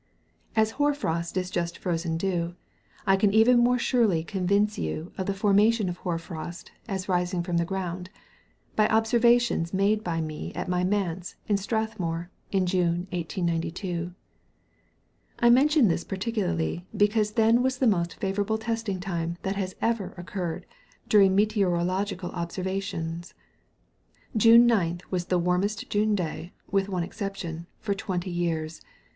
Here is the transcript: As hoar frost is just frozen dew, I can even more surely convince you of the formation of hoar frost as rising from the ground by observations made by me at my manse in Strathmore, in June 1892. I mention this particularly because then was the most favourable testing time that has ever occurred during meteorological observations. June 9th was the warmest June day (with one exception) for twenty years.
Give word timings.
As 0.55 0.71
hoar 0.81 0.95
frost 0.95 1.37
is 1.37 1.51
just 1.51 1.77
frozen 1.77 2.17
dew, 2.17 2.55
I 3.05 3.15
can 3.15 3.31
even 3.35 3.59
more 3.59 3.77
surely 3.77 4.23
convince 4.23 4.79
you 4.79 5.11
of 5.15 5.27
the 5.27 5.33
formation 5.35 5.87
of 5.89 5.97
hoar 5.97 6.17
frost 6.17 6.71
as 6.87 7.07
rising 7.07 7.43
from 7.43 7.57
the 7.57 7.65
ground 7.65 8.09
by 8.75 8.87
observations 8.87 9.75
made 9.75 10.03
by 10.03 10.19
me 10.19 10.53
at 10.55 10.67
my 10.67 10.83
manse 10.83 11.35
in 11.47 11.55
Strathmore, 11.57 12.31
in 12.51 12.65
June 12.65 13.05
1892. 13.11 14.15
I 15.37 15.51
mention 15.51 15.87
this 15.87 16.03
particularly 16.03 16.87
because 16.97 17.33
then 17.33 17.61
was 17.61 17.77
the 17.77 17.85
most 17.85 18.15
favourable 18.15 18.57
testing 18.57 18.99
time 18.99 19.37
that 19.43 19.55
has 19.55 19.75
ever 19.83 20.15
occurred 20.17 20.65
during 21.07 21.35
meteorological 21.35 22.31
observations. 22.31 23.35
June 24.35 24.67
9th 24.67 25.03
was 25.11 25.25
the 25.27 25.37
warmest 25.37 25.91
June 25.91 26.15
day 26.15 26.53
(with 26.71 26.89
one 26.89 27.03
exception) 27.03 27.67
for 27.79 27.93
twenty 27.93 28.31
years. 28.31 28.81